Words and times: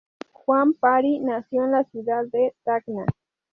Juan 0.31 0.73
Pari 0.73 1.19
nació 1.19 1.63
en 1.63 1.73
la 1.73 1.83
ciudad 1.83 2.25
de 2.25 2.55
Tacna. 2.63 3.05